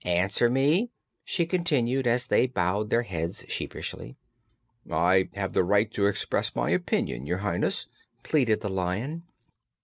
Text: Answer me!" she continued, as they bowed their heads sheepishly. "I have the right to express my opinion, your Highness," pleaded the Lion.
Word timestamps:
Answer 0.03 0.49
me!" 0.49 0.89
she 1.23 1.45
continued, 1.45 2.07
as 2.07 2.25
they 2.25 2.47
bowed 2.47 2.89
their 2.89 3.03
heads 3.03 3.45
sheepishly. 3.47 4.17
"I 4.89 5.29
have 5.35 5.53
the 5.53 5.63
right 5.63 5.91
to 5.93 6.07
express 6.07 6.55
my 6.55 6.71
opinion, 6.71 7.27
your 7.27 7.37
Highness," 7.45 7.85
pleaded 8.23 8.61
the 8.61 8.69
Lion. 8.71 9.21